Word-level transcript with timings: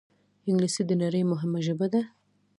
انګلیسي 0.49 0.83
د 0.87 0.91
نړۍ 1.03 1.23
مهمه 1.31 1.59
ژبه 1.67 1.87
ده 1.93 2.01